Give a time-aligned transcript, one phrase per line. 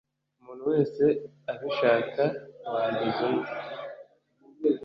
[0.39, 1.03] umuntu wese
[1.51, 2.23] abishaka
[2.71, 3.51] wanduza undi